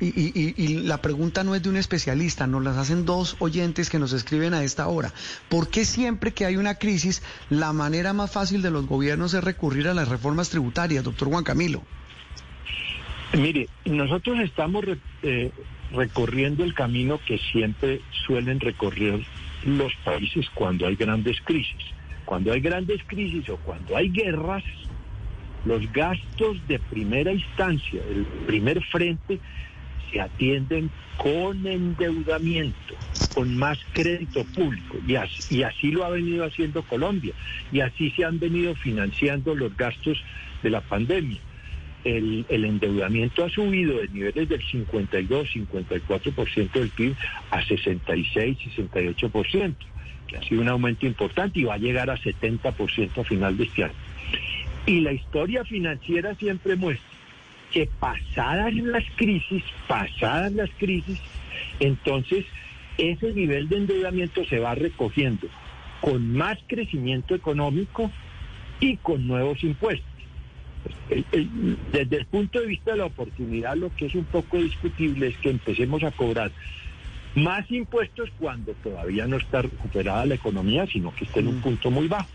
y, 0.00 0.82
la 0.84 1.02
pregunta 1.02 1.44
no 1.44 1.54
es 1.54 1.62
de 1.62 1.68
un 1.68 1.76
especialista, 1.76 2.46
nos 2.46 2.62
las 2.62 2.76
hacen 2.76 3.04
dos 3.04 3.36
oyentes 3.40 3.90
que 3.90 3.98
nos 3.98 4.12
escriben 4.12 4.54
a 4.54 4.62
esta 4.62 4.86
hora. 4.88 5.12
¿Por 5.48 5.68
qué 5.68 5.84
siempre 5.84 6.32
que 6.32 6.44
hay 6.44 6.56
una 6.56 6.76
crisis, 6.76 7.22
la 7.50 7.72
manera 7.72 8.12
más 8.12 8.30
fácil 8.30 8.62
de 8.62 8.70
los 8.70 8.86
gobiernos 8.86 9.34
es 9.34 9.42
recurrir 9.42 9.88
a 9.88 9.94
las 9.94 10.08
reformas 10.08 10.50
tributarias, 10.50 11.04
doctor 11.04 11.28
Juan 11.28 11.44
Camilo? 11.44 11.82
Mire, 13.34 13.68
nosotros 13.84 14.38
estamos 14.40 14.84
eh, 15.22 15.50
recorriendo 15.92 16.64
el 16.64 16.74
camino 16.74 17.20
que 17.26 17.38
siempre 17.52 18.00
suelen 18.26 18.60
recorrer 18.60 19.20
los 19.64 19.92
países 20.04 20.48
cuando 20.54 20.86
hay 20.86 20.96
grandes 20.96 21.36
crisis. 21.42 21.92
Cuando 22.24 22.52
hay 22.52 22.60
grandes 22.60 23.02
crisis 23.06 23.48
o 23.48 23.56
cuando 23.58 23.96
hay 23.96 24.10
guerras, 24.10 24.62
los 25.64 25.90
gastos 25.92 26.56
de 26.68 26.78
primera 26.78 27.32
instancia, 27.32 28.00
el 28.08 28.24
primer 28.46 28.82
frente, 28.84 29.40
se 30.10 30.20
atienden 30.20 30.90
con 31.16 31.66
endeudamiento, 31.66 32.94
con 33.34 33.56
más 33.56 33.78
crédito 33.92 34.44
público, 34.44 34.98
y 35.06 35.14
así, 35.62 35.90
lo 35.90 36.04
ha 36.04 36.10
venido 36.10 36.44
haciendo 36.44 36.82
Colombia, 36.82 37.32
y 37.72 37.80
así 37.80 38.10
se 38.10 38.24
han 38.24 38.38
venido 38.38 38.74
financiando 38.74 39.54
los 39.54 39.76
gastos 39.76 40.22
de 40.62 40.70
la 40.70 40.80
pandemia. 40.80 41.38
El, 42.04 42.46
endeudamiento 42.48 43.44
ha 43.44 43.50
subido 43.50 43.98
de 43.98 44.08
niveles 44.08 44.48
del 44.48 44.62
52, 44.62 45.48
54% 45.54 46.70
del 46.72 46.88
PIB 46.90 47.14
a 47.50 47.62
66, 47.62 48.58
68%, 48.76 49.74
que 50.28 50.36
ha 50.36 50.42
sido 50.42 50.62
un 50.62 50.68
aumento 50.68 51.06
importante 51.06 51.58
y 51.58 51.64
va 51.64 51.74
a 51.74 51.78
llegar 51.78 52.08
a 52.08 52.16
70% 52.16 53.18
a 53.18 53.24
final 53.24 53.56
de 53.56 53.64
este 53.64 53.84
año. 53.84 53.94
Y 54.86 55.00
la 55.00 55.12
historia 55.12 55.64
financiera 55.64 56.34
siempre 56.36 56.76
muestra 56.76 57.17
que 57.72 57.88
pasadas 57.98 58.74
las 58.74 59.04
crisis, 59.16 59.62
pasadas 59.86 60.52
las 60.52 60.70
crisis, 60.78 61.20
entonces 61.80 62.44
ese 62.96 63.32
nivel 63.32 63.68
de 63.68 63.76
endeudamiento 63.76 64.44
se 64.44 64.58
va 64.58 64.74
recogiendo 64.74 65.48
con 66.00 66.32
más 66.32 66.58
crecimiento 66.66 67.34
económico 67.34 68.10
y 68.80 68.96
con 68.98 69.26
nuevos 69.26 69.62
impuestos. 69.64 70.06
desde 71.92 72.16
el 72.16 72.26
punto 72.26 72.60
de 72.60 72.66
vista 72.66 72.92
de 72.92 72.98
la 72.98 73.06
oportunidad, 73.06 73.76
lo 73.76 73.94
que 73.94 74.06
es 74.06 74.14
un 74.14 74.24
poco 74.24 74.58
discutible 74.58 75.28
es 75.28 75.36
que 75.38 75.50
empecemos 75.50 76.02
a 76.04 76.10
cobrar 76.10 76.50
más 77.34 77.70
impuestos 77.70 78.30
cuando 78.38 78.72
todavía 78.74 79.26
no 79.26 79.36
está 79.36 79.62
recuperada 79.62 80.26
la 80.26 80.34
economía, 80.34 80.86
sino 80.86 81.14
que 81.14 81.24
está 81.24 81.40
en 81.40 81.48
un 81.48 81.58
mm. 81.58 81.62
punto 81.62 81.90
muy 81.90 82.08
bajo. 82.08 82.28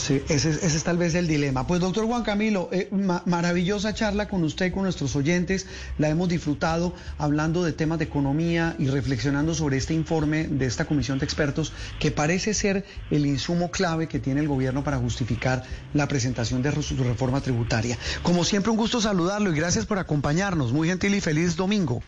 Sí, 0.00 0.22
ese, 0.30 0.48
es 0.48 0.82
tal 0.82 0.96
vez 0.96 1.14
el 1.14 1.28
dilema. 1.28 1.66
Pues 1.66 1.78
doctor 1.80 2.06
Juan 2.06 2.22
Camilo, 2.22 2.70
eh, 2.72 2.88
maravillosa 3.26 3.92
charla 3.92 4.28
con 4.28 4.42
usted 4.44 4.66
y 4.66 4.70
con 4.70 4.84
nuestros 4.84 5.14
oyentes. 5.14 5.66
La 5.98 6.08
hemos 6.08 6.30
disfrutado 6.30 6.94
hablando 7.18 7.62
de 7.62 7.72
temas 7.72 7.98
de 7.98 8.06
economía 8.06 8.76
y 8.78 8.86
reflexionando 8.86 9.54
sobre 9.54 9.76
este 9.76 9.92
informe 9.92 10.48
de 10.48 10.64
esta 10.64 10.86
comisión 10.86 11.18
de 11.18 11.26
expertos 11.26 11.74
que 11.98 12.10
parece 12.10 12.54
ser 12.54 12.86
el 13.10 13.26
insumo 13.26 13.70
clave 13.70 14.08
que 14.08 14.18
tiene 14.18 14.40
el 14.40 14.48
gobierno 14.48 14.82
para 14.82 14.96
justificar 14.96 15.64
la 15.92 16.08
presentación 16.08 16.62
de 16.62 16.82
su 16.82 16.96
reforma 17.04 17.42
tributaria. 17.42 17.98
Como 18.22 18.44
siempre, 18.44 18.70
un 18.70 18.78
gusto 18.78 19.02
saludarlo 19.02 19.52
y 19.52 19.56
gracias 19.56 19.84
por 19.84 19.98
acompañarnos. 19.98 20.72
Muy 20.72 20.88
gentil 20.88 21.14
y 21.14 21.20
feliz 21.20 21.56
domingo. 21.56 22.02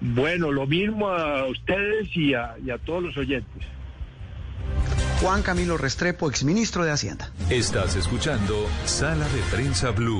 Bueno, 0.00 0.50
lo 0.50 0.66
mismo 0.66 1.08
a 1.08 1.46
ustedes 1.46 2.08
y 2.16 2.34
a 2.34 2.56
todos 2.84 3.04
los 3.04 3.16
oyentes. 3.16 3.62
Juan 5.20 5.42
Camilo 5.42 5.76
Restrepo, 5.76 6.30
exministro 6.30 6.82
de 6.82 6.92
Hacienda. 6.92 7.30
Estás 7.50 7.94
escuchando 7.94 8.66
Sala 8.86 9.26
de 9.28 9.42
Prensa 9.54 9.90
Blue. 9.90 10.18